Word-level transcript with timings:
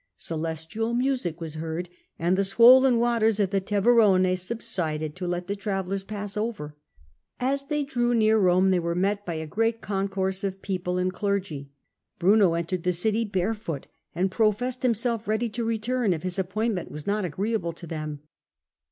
Celestial 0.17 0.95
music 0.95 1.39
was 1.39 1.53
heard, 1.53 1.87
and 2.17 2.35
the 2.35 2.43
swollen 2.43 2.97
waters 2.97 3.39
of 3.39 3.51
the 3.51 3.61
Teverone 3.61 4.35
subsided 4.35 5.15
to 5.15 5.27
let 5.27 5.45
the 5.45 5.55
travellers 5.55 6.03
pass 6.03 6.35
over. 6.35 6.75
As 7.39 7.67
they 7.67 7.83
drew 7.83 8.15
near 8.15 8.39
Rome 8.39 8.71
they 8.71 8.79
were 8.79 8.95
met 8.95 9.23
by 9.27 9.35
a 9.35 9.45
great 9.45 9.79
concourse 9.79 10.43
of 10.43 10.63
people 10.63 10.97
and 10.97 11.13
clergy; 11.13 11.69
Bruno 12.17 12.55
entered 12.55 12.81
the 12.81 12.93
city 12.93 13.25
barefoot, 13.25 13.85
and 14.15 14.31
professed 14.31 14.81
himself 14.81 15.27
ready 15.27 15.49
to 15.49 15.63
return 15.63 16.13
if 16.13 16.23
his 16.23 16.39
appointment 16.39 16.89
was 16.89 17.05
not 17.05 17.23
agreeable 17.23 17.73
to 17.73 17.85
them. 17.85 18.21